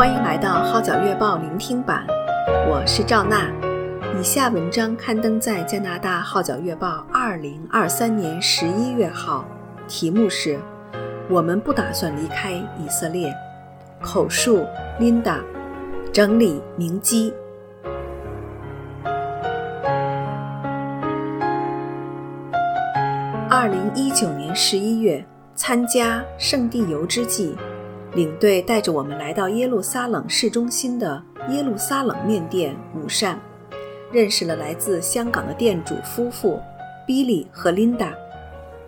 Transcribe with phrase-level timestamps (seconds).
[0.00, 2.06] 欢迎来到《号角月报》聆听版，
[2.66, 3.52] 我是赵娜。
[4.18, 9.44] 以下文章刊登在加拿大《号角月报》二零二三年十一月号，
[9.86, 10.56] 题目是
[11.28, 13.28] 《我们不打算离开以色列》，
[14.02, 14.64] 口述
[14.98, 15.36] Linda，
[16.10, 17.34] 整理明基。
[23.50, 25.22] 二零一九年十一月，
[25.54, 27.54] 参加圣地游之际。
[28.14, 33.38] 领队带着我们来到耶路撒冷市中心的耶路撒冷面店午膳，
[34.10, 36.60] 认识了来自香港的店主夫妇
[37.06, 38.12] Billy 和 Linda。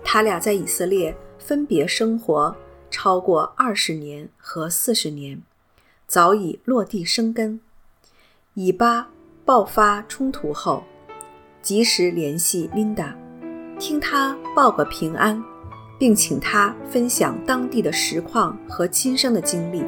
[0.03, 2.57] 他俩在以色列分别生活
[2.91, 5.41] 超过二十年和四十年，
[6.09, 7.61] 早已落地生根。
[8.55, 9.09] 以巴
[9.45, 10.83] 爆发冲突后，
[11.63, 13.15] 及时联系 Linda，
[13.79, 15.43] 听她报个平安。
[15.99, 19.85] 并请他分享当地的实况和亲身的经历。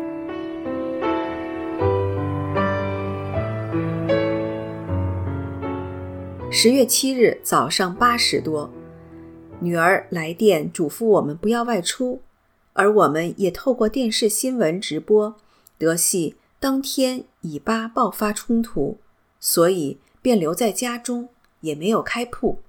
[6.50, 8.70] 十月七日早上八时多，
[9.58, 12.22] 女儿来电嘱咐我们不要外出，
[12.74, 15.34] 而我们也透过电视新闻直播
[15.77, 18.98] 得悉当天以巴爆发冲突，
[19.41, 21.28] 所以便留在家中，
[21.61, 22.61] 也没有开铺。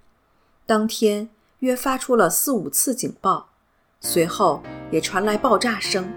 [0.66, 1.30] 当天。
[1.60, 3.48] 约发出了四五次警报，
[4.00, 4.62] 随后
[4.92, 6.12] 也传来爆炸声。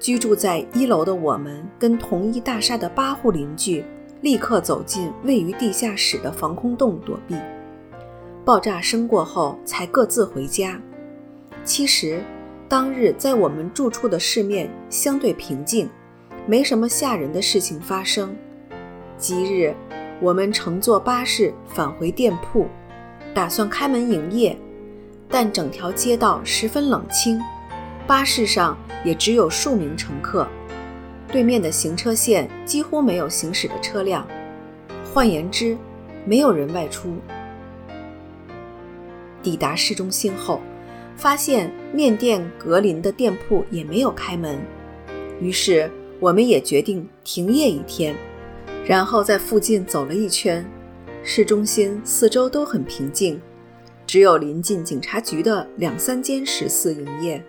[0.00, 3.82] 居住在一楼的我们跟同一大厦的八户邻居
[4.20, 7.36] 立刻走进位于地下室的防空洞躲避。
[8.44, 10.78] 爆炸声过后，才各自回家。
[11.64, 12.22] 其实，
[12.68, 15.88] 当日在我们住处的市面相对平静，
[16.46, 18.36] 没什么吓人的事情发生。
[19.16, 19.74] 即日，
[20.20, 22.66] 我们乘坐巴士返回店铺。
[23.34, 24.56] 打算开门营业，
[25.28, 27.40] 但整条街道十分冷清，
[28.06, 30.46] 巴士上也只有数名乘客，
[31.32, 34.24] 对面的行车线几乎没有行驶的车辆，
[35.12, 35.76] 换言之，
[36.24, 37.16] 没有人外出。
[39.42, 40.60] 抵达市中心后，
[41.16, 44.56] 发现面店格林的店铺也没有开门，
[45.40, 45.90] 于是
[46.20, 48.14] 我们也决定停业一天，
[48.86, 50.64] 然后在附近走了一圈。
[51.26, 53.40] 市中心四周都很平静，
[54.06, 57.42] 只有临近警察局的两三间食肆营业，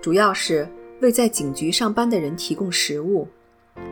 [0.00, 0.68] 主要是
[1.00, 3.28] 为在警局上班的人提供食物。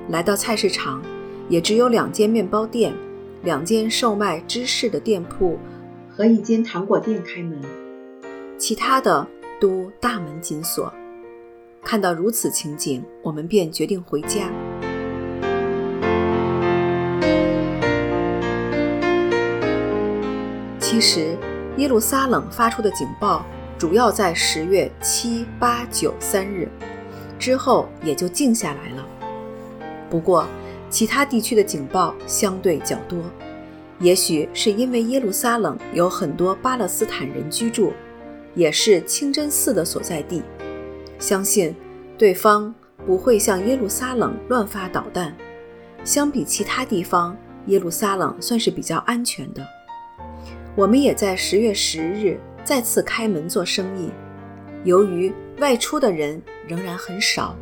[0.08, 1.00] 来到菜市场，
[1.48, 2.92] 也只有两间面包店、
[3.44, 5.56] 两间售卖芝士的店铺
[6.10, 7.60] 和一间糖果店开门，
[8.58, 9.24] 其他的
[9.60, 10.92] 都大门紧锁。
[11.84, 14.50] 看到如此情景，我们便决定回家。
[21.02, 21.36] 时，
[21.76, 23.44] 耶路撒冷发出的警报
[23.76, 26.70] 主要在十月七、八、九三日
[27.38, 29.04] 之后也就静下来了。
[30.08, 30.46] 不过，
[30.88, 33.18] 其他地区的警报相对较多，
[33.98, 37.92] 也许是因为耶路撒冷有很多巴勒斯坦人居住，
[38.54, 40.42] 也是清真寺的所在地，
[41.18, 41.74] 相信
[42.16, 42.72] 对方
[43.04, 45.34] 不会向耶路撒冷乱发导弹。
[46.04, 47.36] 相比其他地方，
[47.66, 49.66] 耶路撒冷算是比较安全的。
[50.74, 54.10] 我们也在十月十日再次开门做生意，
[54.84, 57.54] 由于外出的人仍然很少，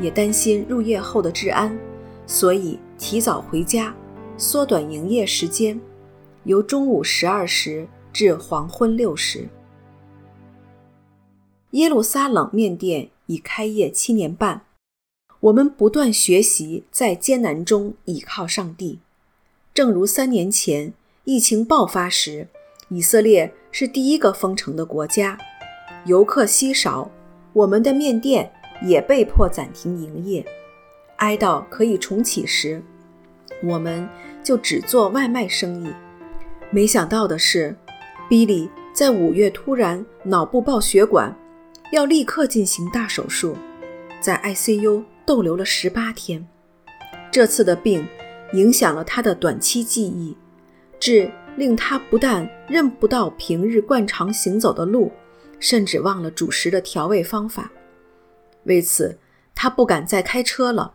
[0.00, 1.78] 也担心入夜后的治安，
[2.26, 3.94] 所以提早回家，
[4.38, 5.78] 缩短营业时间，
[6.44, 9.46] 由中午十二时至黄昏六时。
[11.72, 14.62] 耶路撒冷面店已开业七年半，
[15.40, 18.98] 我们不断学习在艰难中倚靠上帝，
[19.74, 20.94] 正如三年前。
[21.30, 22.48] 疫情爆发时，
[22.88, 25.38] 以色列是第一个封城的国家，
[26.04, 27.08] 游客稀少，
[27.52, 28.50] 我们的面店
[28.82, 30.44] 也被迫暂停营业。
[31.18, 32.82] 挨到可以重启时，
[33.62, 34.08] 我们
[34.42, 35.94] 就只做外卖生意。
[36.68, 37.76] 没想到的是
[38.28, 41.32] ，Billy 在五月突然脑部爆血管，
[41.92, 43.54] 要立刻进行大手术，
[44.20, 46.44] 在 ICU 逗留了十八天。
[47.30, 48.04] 这次的病
[48.52, 50.36] 影响了他的短期记忆。
[51.00, 55.10] 致令他不但认不到平日惯常行走的路，
[55.58, 57.72] 甚至忘了主食的调味方法。
[58.64, 59.18] 为此，
[59.54, 60.94] 他不敢再开车了。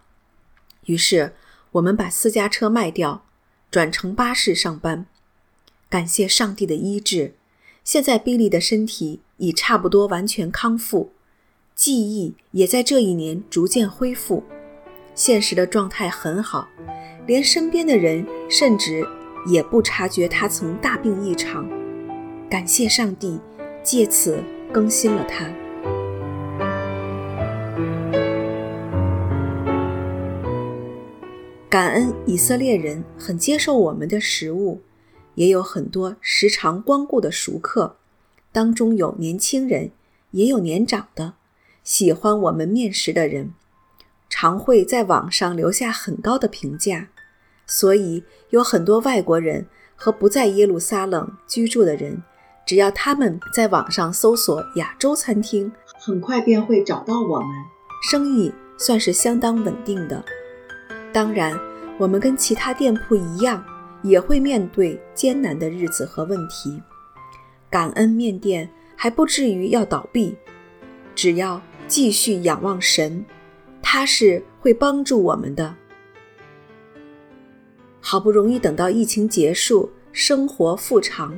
[0.86, 1.34] 于是，
[1.72, 3.26] 我们把私家车卖掉，
[3.72, 5.08] 转乘巴士上班。
[5.90, 7.34] 感谢上帝的医治，
[7.84, 11.12] 现在比利的身体已差不多完全康复，
[11.74, 14.44] 记忆也在这一年逐渐恢复，
[15.16, 16.68] 现实的状态很好，
[17.26, 19.06] 连身边的人甚至。
[19.46, 21.70] 也不察觉他曾大病一场，
[22.50, 23.40] 感谢上帝，
[23.84, 24.44] 借此
[24.74, 25.46] 更新了他。
[31.70, 34.82] 感恩以色列人很接受我们的食物，
[35.36, 37.98] 也有很多时常光顾的熟客，
[38.52, 39.92] 当中有年轻人，
[40.32, 41.34] 也有年长的，
[41.84, 43.54] 喜欢我们面食的人，
[44.30, 47.10] 常会在网上留下很高的评价。
[47.68, 49.66] 所以有很多外国人
[49.96, 52.22] 和不在耶路撒冷居住的人，
[52.66, 57.48] 只要他们在网上搜索“亚洲餐厅”，很快便会找到我们，
[58.10, 60.24] 生意算是相当稳定的。
[61.14, 61.60] 当然，
[61.98, 63.64] 我们跟其他店铺一样，
[64.04, 66.82] 也会面对艰难的日子和问题。
[67.70, 70.38] 感恩面店还不至于要倒闭，
[71.16, 73.26] 只要继续仰望神，
[73.82, 75.76] 他是会帮助我们的。
[78.08, 81.36] 好不容易等到疫情结束，生活复常，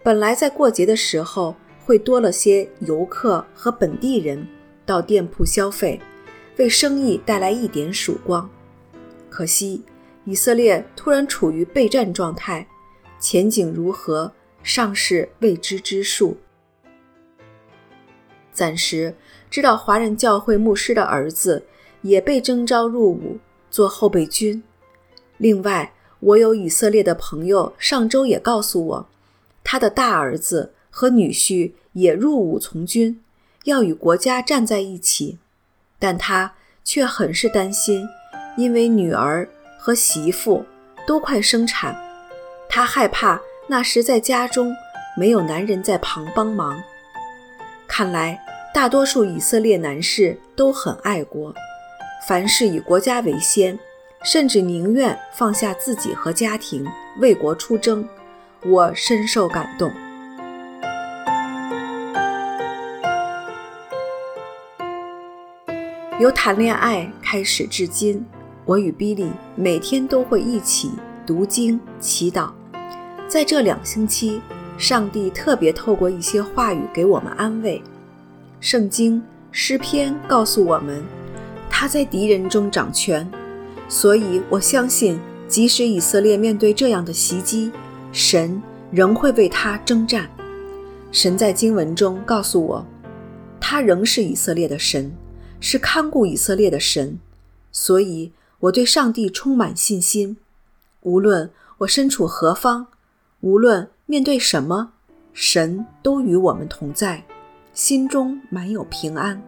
[0.00, 4.46] 本来在过节的时候会多了些游客和本地人
[4.86, 6.00] 到店铺消费，
[6.56, 8.48] 为生意带来一点曙光。
[9.28, 9.82] 可惜
[10.24, 12.64] 以色列突然处于备战状态，
[13.18, 16.36] 前景如何尚是未知之数。
[18.52, 19.12] 暂时
[19.50, 21.66] 知道华人教会牧师的儿子
[22.02, 23.36] 也被征召入伍
[23.68, 24.62] 做后备军。
[25.38, 29.08] 另外，我有以色列的朋友，上周也告诉我，
[29.64, 33.20] 他的大儿子和女婿也入伍从军，
[33.64, 35.38] 要与国家站在一起，
[35.98, 36.54] 但他
[36.84, 38.08] 却很是担心，
[38.56, 39.48] 因为女儿
[39.78, 40.64] 和媳妇
[41.06, 41.96] 都快生产，
[42.68, 44.74] 他害怕那时在家中
[45.16, 46.82] 没有男人在旁帮忙。
[47.86, 48.40] 看来
[48.74, 51.54] 大多数以色列男士都很爱国，
[52.26, 53.78] 凡事以国家为先。
[54.24, 56.84] 甚至宁愿放下自己和家庭
[57.20, 58.06] 为国出征，
[58.66, 59.90] 我深受感动。
[66.20, 68.26] 由谈恋爱开始至今，
[68.64, 70.90] 我与 Billy 每天都会一起
[71.24, 72.50] 读经祈祷。
[73.28, 74.42] 在这两星期，
[74.76, 77.80] 上帝特别透过一些话语给我们安慰。
[78.58, 79.22] 圣经
[79.52, 81.04] 诗篇告诉我们，
[81.70, 83.30] 他在敌人中掌权。
[83.88, 85.18] 所以，我相信，
[85.48, 87.72] 即使以色列面对这样的袭击，
[88.12, 90.28] 神仍会为他征战。
[91.10, 92.86] 神在经文中告诉我，
[93.58, 95.10] 他仍是以色列的神，
[95.58, 97.18] 是看顾以色列的神。
[97.72, 100.36] 所以，我对上帝充满信心。
[101.02, 102.88] 无论我身处何方，
[103.40, 104.90] 无论面对什么，
[105.32, 107.24] 神都与我们同在，
[107.72, 109.42] 心中满有平安，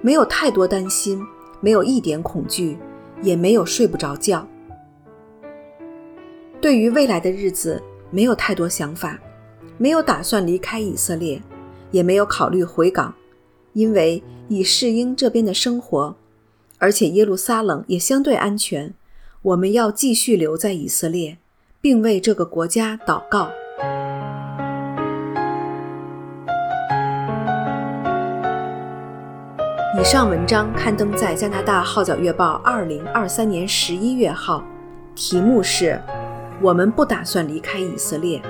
[0.00, 1.22] 没有太多担心，
[1.60, 2.78] 没有一点恐惧。
[3.22, 4.46] 也没有睡不着觉。
[6.60, 9.18] 对于未来的日子，没有太多想法，
[9.76, 11.40] 没有打算离开以色列，
[11.90, 13.14] 也没有考虑回港，
[13.72, 16.16] 因为已适应这边的生活，
[16.78, 18.92] 而且耶路撒冷也相对安全。
[19.42, 21.38] 我们要继续留在以色列，
[21.80, 23.50] 并为这个国家祷告。
[30.00, 34.62] 以上文章刊登在加拿大《号角月报》二零二三年十一月号，
[35.16, 36.00] 题目是
[36.62, 38.40] “我们不打算离开以色列”。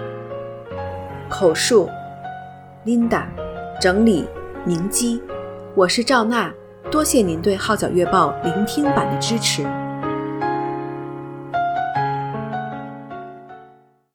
[1.31, 1.89] 口述
[2.85, 3.23] ：Linda，
[3.81, 4.29] 整理：
[4.67, 5.22] 明基。
[5.75, 6.53] 我是赵娜，
[6.91, 9.67] 多谢您对《号角月报》聆听版的支持。